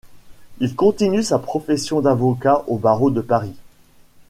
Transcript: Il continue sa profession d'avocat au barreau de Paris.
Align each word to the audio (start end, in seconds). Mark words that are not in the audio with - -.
Il 0.57 0.75
continue 0.75 1.21
sa 1.21 1.37
profession 1.37 2.01
d'avocat 2.01 2.63
au 2.65 2.79
barreau 2.79 3.11
de 3.11 3.21
Paris. 3.21 3.53